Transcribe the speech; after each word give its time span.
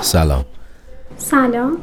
سلام. 0.00 0.44
سلام. 1.16 1.78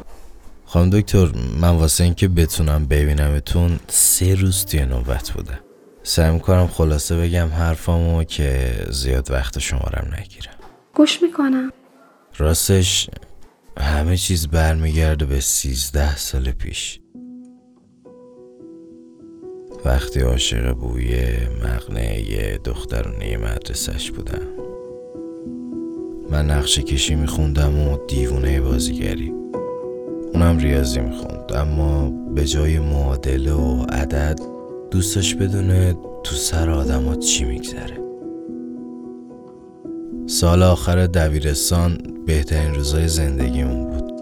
خانم 0.66 0.90
دکتر 0.90 1.30
من 1.60 1.68
واسه 1.68 2.04
اینکه 2.04 2.28
بتونم 2.28 2.86
ببینمتون 2.86 3.80
سه 3.88 4.34
روز 4.34 4.64
توی 4.64 4.86
نوبت 4.86 5.30
بوده. 5.30 5.60
سعی 6.02 6.34
می‌کنم 6.34 6.66
خلاصه 6.66 7.16
بگم 7.16 7.48
حرفامو 7.48 8.24
که 8.24 8.72
زیاد 8.90 9.30
وقت 9.30 9.58
شمارم 9.58 10.14
نگیرم. 10.20 10.54
گوش 10.94 11.22
می‌کنم. 11.22 11.72
راستش 12.36 13.10
همه 13.78 14.16
چیز 14.16 14.48
برمیگرده 14.48 15.26
به 15.26 15.40
سیزده 15.40 16.16
سال 16.16 16.50
پیش. 16.50 17.00
وقتی 19.84 20.20
عاشق 20.20 20.72
بوی 20.72 21.36
مقنعه 21.64 22.58
دخترونه 22.58 23.36
مدرسش 23.36 24.10
بودم. 24.10 24.53
من 26.30 26.50
نقشه 26.50 26.82
کشی 26.82 27.14
میخوندم 27.14 27.78
و 27.78 27.98
دیوونه 28.08 28.60
بازیگری. 28.60 29.32
اونم 30.34 30.58
ریاضی 30.58 31.00
می‌خوند. 31.00 31.52
اما 31.54 32.10
به 32.34 32.44
جای 32.44 32.78
معادله 32.78 33.52
و 33.52 33.82
عدد 33.82 34.40
دوستش 34.90 35.34
بدونه 35.34 35.96
تو 36.24 36.34
سر 36.34 36.70
آدمات 36.70 37.18
چی 37.18 37.44
میگذره. 37.44 37.98
سال 40.26 40.62
آخر 40.62 41.06
دبیرستان 41.06 41.98
بهترین 42.26 42.74
روزای 42.74 43.08
زندگیمون 43.08 43.84
بود. 43.84 44.12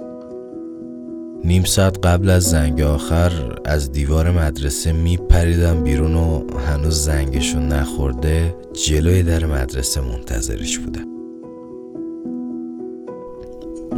نیم 1.45 1.65
ساعت 1.65 2.07
قبل 2.07 2.31
از 2.31 2.43
زنگ 2.43 2.81
آخر 2.81 3.33
از 3.65 3.93
دیوار 3.93 4.31
مدرسه 4.31 4.93
میپریدم 4.93 5.83
بیرون 5.83 6.15
و 6.15 6.59
هنوز 6.59 7.05
زنگشون 7.05 7.69
نخورده 7.69 8.55
جلوی 8.87 9.23
در 9.23 9.47
مدرسه 9.47 10.01
منتظرش 10.01 10.79
بودم. 10.79 11.12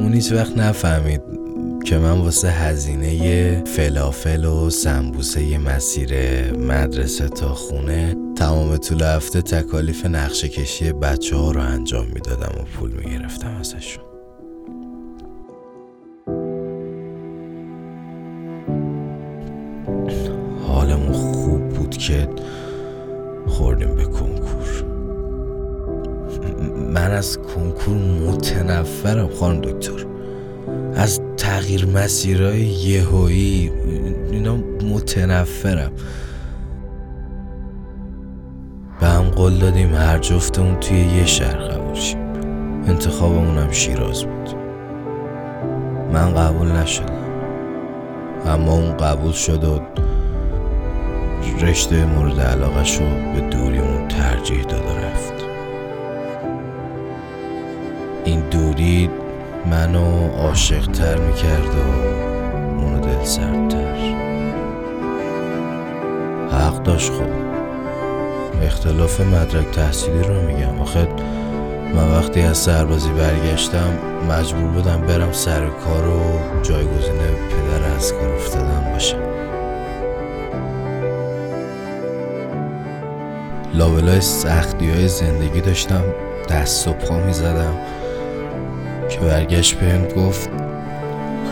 اون 0.04 0.12
هیچ 0.12 0.32
وقت 0.32 0.58
نفهمید 0.58 1.20
که 1.84 1.98
من 1.98 2.18
واسه 2.20 2.48
هزینه 2.48 3.64
فلافل 3.64 4.44
و 4.44 4.70
سمبوسه 4.70 5.58
مسیر 5.58 6.12
مدرسه 6.52 7.28
تا 7.28 7.54
خونه 7.54 8.16
تمام 8.36 8.76
طول 8.76 9.02
هفته 9.02 9.42
تکالیف 9.42 10.06
نقشه 10.06 10.48
کشی 10.48 10.92
بچه 10.92 11.36
ها 11.36 11.50
رو 11.50 11.60
انجام 11.60 12.06
می‌دادم 12.06 12.60
و 12.60 12.64
پول 12.64 12.90
می‌گرفتم 12.90 13.56
ازشون 13.60 14.04
حالمون 20.66 21.12
خوب 21.12 21.68
بود 21.68 21.96
که 21.96 22.28
از 27.14 27.38
کنکور 27.38 27.96
متنفرم 27.96 29.28
خانم 29.28 29.60
دکتر. 29.60 30.06
از 30.94 31.20
تغییر 31.36 31.86
مسیرهای 31.86 32.60
یهویی 32.60 33.72
اینا 34.30 34.56
متنفرم. 34.94 35.92
به 39.00 39.06
هم 39.06 39.22
قول 39.22 39.58
دادیم 39.58 39.94
هر 39.94 40.18
جفتمون 40.18 40.80
توی 40.80 40.98
یه 40.98 41.26
شهر 41.26 41.56
قبول 41.56 41.94
شیم. 41.94 42.18
انتخابمونم 42.86 43.70
شیراز 43.70 44.24
بود. 44.24 44.50
من 46.12 46.34
قبول 46.34 46.68
نشدم. 46.68 47.14
اما 48.46 48.72
اون 48.72 48.96
قبول 48.96 49.32
شد 49.32 49.64
و 49.64 49.80
رشته 51.60 52.06
مورد 52.06 52.40
علاقه 52.40 52.98
رو 52.98 53.34
به 53.34 53.40
دوریمون 53.40 54.08
ترجیح 54.08 54.62
داد. 54.62 54.93
این 58.24 58.40
دوری 58.40 59.10
منو 59.70 60.28
عاشق 60.36 60.86
تر 60.86 61.16
می‌کرد 61.16 61.74
و 61.74 61.78
اونو 62.80 63.00
دل 63.00 63.24
سردتر. 63.24 63.94
حق 66.50 66.82
داشت 66.82 67.12
خب. 67.12 67.44
اختلاف 68.62 69.20
مدرک 69.20 69.70
تحصیلی 69.70 70.22
رو 70.22 70.42
میگم. 70.42 70.80
آخه 70.80 71.08
من 71.94 72.10
وقتی 72.18 72.40
از 72.40 72.58
سربازی 72.58 73.10
برگشتم 73.10 73.98
مجبور 74.28 74.70
بودم 74.70 75.00
برم 75.00 75.32
سر 75.32 75.66
کار 75.66 76.08
و 76.08 76.20
جایگزین 76.62 77.14
پدر 77.16 77.94
از 77.96 78.12
کار 78.12 78.34
افتادن 78.34 78.92
باشم. 78.92 79.18
لابلای 83.74 84.20
سختی 84.20 84.90
های 84.90 85.08
زندگی 85.08 85.60
داشتم 85.60 86.04
دست 86.50 86.88
و 86.88 86.92
پا 86.92 87.14
که 89.14 89.20
برگشت 89.20 89.74
بهم 89.74 90.08
گفت 90.08 90.50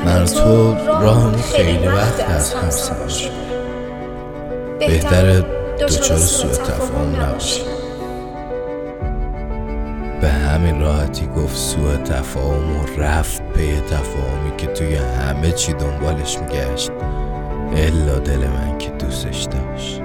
من 0.04 0.24
تو 0.24 0.74
راهمون 0.74 1.42
خیلی 1.42 1.86
وقت 1.86 2.30
از 2.30 2.54
هم 2.54 2.70
سر 2.70 2.94
بهتر 4.78 5.40
دوچار 5.78 6.18
سوء 6.18 6.50
تفاهم 6.50 7.20
نباشی 7.20 7.62
به 10.20 10.28
همین 10.28 10.80
راحتی 10.80 11.26
گفت 11.26 11.56
سوء 11.56 11.96
تفاهم 11.96 12.76
و 12.76 13.00
رفت 13.00 13.42
پی 13.42 13.80
تفاهمی 13.80 14.56
که 14.56 14.66
توی 14.66 14.94
همه 14.94 15.52
چی 15.52 15.72
دنبالش 15.72 16.38
میگشت. 16.38 16.90
الا 17.76 18.18
دل 18.18 18.38
من 18.38 18.78
که 18.78 18.90
دوستش 18.90 19.42
داشت. 19.42 20.02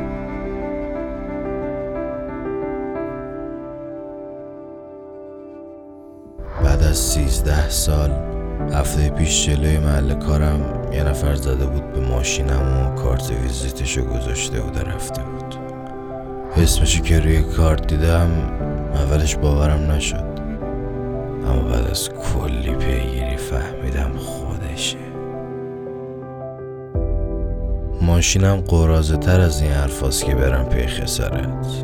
از 6.97 7.03
سیزده 7.03 7.69
سال 7.69 8.11
هفته 8.73 9.09
پیش 9.09 9.45
جلوی 9.45 9.79
محل 9.79 10.13
کارم 10.13 10.59
یه 10.93 11.03
نفر 11.03 11.35
زده 11.35 11.65
بود 11.65 11.93
به 11.93 11.99
ماشینم 11.99 12.91
و 12.91 12.95
کارت 12.95 13.31
ویزیتشو 13.31 14.01
گذاشته 14.01 14.61
بود 14.61 14.77
رفته 14.77 15.21
بود. 15.21 15.55
اسمشو 16.57 17.01
که 17.01 17.19
روی 17.19 17.41
کارت 17.43 17.87
دیدم 17.87 18.29
اولش 18.93 19.35
باورم 19.35 19.91
نشد. 19.91 20.39
اما 21.47 21.61
بعد 21.61 21.87
از 21.91 22.09
کلی 22.09 22.75
پیگیری 22.75 23.37
فهمیدم 23.37 24.11
خودشه. 24.17 24.97
ماشینم 28.01 28.61
قرازه 28.67 29.17
تر 29.17 29.39
از 29.39 29.61
این 29.61 29.71
حرفاست 29.71 30.25
که 30.25 30.35
برم 30.35 30.65
پی 30.65 30.87
خسارت 30.87 31.83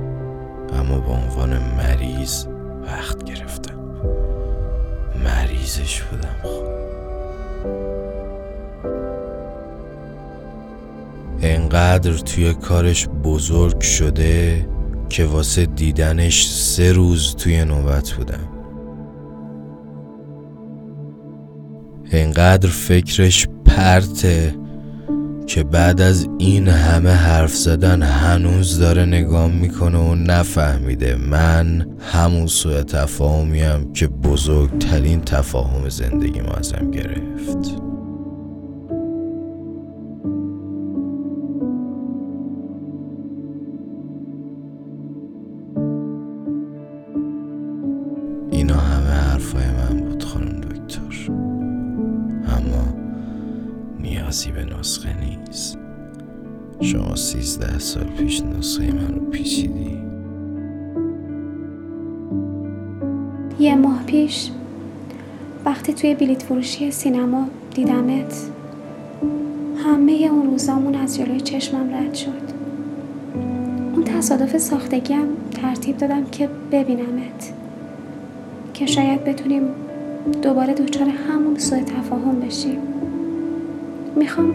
اما 0.79 0.99
به 0.99 1.11
عنوان 1.11 1.57
مریض 1.77 2.45
وقت 2.85 3.23
گرفتم 3.23 3.62
مریضش 5.63 6.01
بودم 6.01 6.35
خب 6.43 6.63
انقدر 11.41 12.13
توی 12.13 12.53
کارش 12.53 13.07
بزرگ 13.07 13.81
شده 13.81 14.67
که 15.09 15.25
واسه 15.25 15.65
دیدنش 15.65 16.47
سه 16.47 16.91
روز 16.91 17.35
توی 17.35 17.65
نوبت 17.65 18.11
بودم. 18.11 18.47
انقدر 22.11 22.69
فکرش 22.69 23.47
پرته 23.65 24.55
که 25.47 25.63
بعد 25.63 26.01
از 26.01 26.27
این 26.37 26.67
همه 26.67 27.09
حرف 27.09 27.55
زدن 27.55 28.01
هنوز 28.01 28.79
داره 28.79 29.05
نگاه 29.05 29.51
می‌کنه 29.51 29.97
و 29.97 30.15
نفهمیده. 30.15 31.15
من 31.15 31.87
همون 31.99 32.47
سوء 32.47 32.81
تفاهمیم 32.81 33.93
که 33.93 34.07
بزرگترین 34.07 35.21
تفاهم 35.21 35.89
زندگی 35.89 36.41
ما 36.41 36.53
ازم 36.53 36.91
گرفت. 36.91 37.82
نیازی 54.33 54.51
به 54.51 54.65
نسخه 54.65 55.09
نیست. 55.19 55.77
شما 56.81 57.15
سیزده 57.15 57.79
سال 57.79 58.03
پیش 58.03 58.41
نسخه 58.41 58.95
من 58.95 59.07
رو 59.07 59.29
پیچیدی. 59.29 59.97
یه 63.59 63.75
ماه 63.75 64.03
پیش 64.03 64.49
وقتی 65.65 65.93
توی 65.93 66.15
بلیت 66.15 66.43
فروشی 66.43 66.91
سینما 66.91 67.47
دیدمت 67.75 68.49
همه 69.85 70.11
اون 70.11 70.51
روزامون 70.51 70.95
از 70.95 71.17
جلوی 71.17 71.41
چشمم 71.41 71.93
رد 71.95 72.13
شد. 72.13 72.53
اون 73.93 74.03
تصادف 74.03 74.57
ساختگیم 74.57 75.27
ترتیب 75.51 75.97
دادم 75.97 76.25
که 76.25 76.49
ببینمت 76.71 77.53
که 78.73 78.85
شاید 78.85 79.23
بتونیم 79.23 79.63
دوباره 80.41 80.73
دچار 80.73 81.07
همون 81.07 81.59
سوء 81.59 81.79
تفاهم 81.79 82.39
بشیم. 82.39 82.92
می‌خوام 84.15 84.53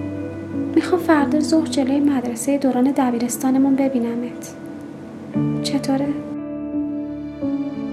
می‌خوام 0.74 1.00
فردا 1.00 1.40
ظهر 1.40 1.66
جلوی 1.66 2.00
مدرسه 2.00 2.58
دوران 2.58 2.94
دبیرستانمون 2.96 3.76
ببینمت. 3.76 4.54
چطوره؟ 5.62 6.06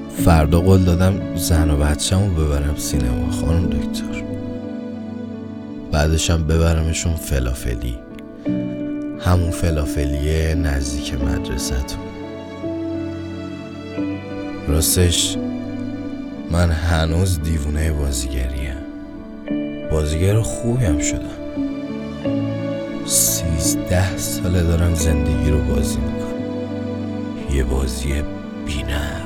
فردا 0.09 0.61
قول 0.61 0.83
دادم 0.83 1.35
زن 1.35 1.71
و 1.71 1.77
بچه‌مو 1.77 2.29
ببرم 2.29 2.75
سینما 2.77 3.31
خانم 3.31 3.65
دکتر. 3.65 4.23
بعدشم 5.91 6.43
ببرمشون 6.43 7.13
فلافلی. 7.15 7.95
همون 9.19 9.49
فلافلیه 9.49 10.55
نزدیک 10.55 11.13
مدرسهتون. 11.13 11.99
راستش 14.67 15.37
من 16.51 16.71
هنوز 16.71 17.41
دیوونه 17.41 17.91
بازیگریم. 17.91 18.75
بازیگر 19.91 20.41
خوبیم 20.41 20.99
شدم. 20.99 21.44
سیزده 23.05 24.17
ساله 24.17 24.63
دارم 24.63 24.93
زندگی 24.93 25.49
رو 25.49 25.61
بازی 25.61 25.97
می‌کنم. 25.97 27.55
یه 27.55 27.63
بازی 27.63 28.23
بینقص 28.65 29.24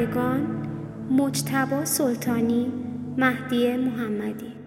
گویندگان 0.00 0.46
مجتبا 1.10 1.84
سلطانی 1.84 2.72
مهدی 3.16 3.76
محمدی. 3.76 4.59